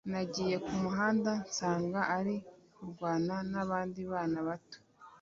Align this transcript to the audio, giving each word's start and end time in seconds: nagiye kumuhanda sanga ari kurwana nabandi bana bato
nagiye 0.11 0.55
kumuhanda 0.65 1.31
sanga 1.57 2.01
ari 2.17 2.35
kurwana 2.75 3.35
nabandi 3.51 4.01
bana 4.11 4.39
bato 4.47 4.79